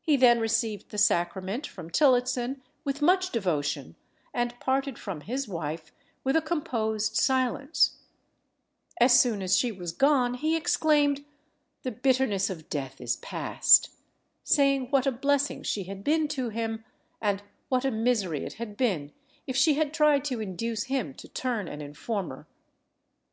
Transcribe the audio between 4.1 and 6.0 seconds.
and parted from his wife